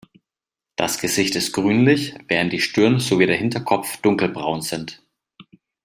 [0.77, 5.03] Das Gesicht ist grünlich, während die Stirn sowie der Hinterkopf dunkelbraun sind.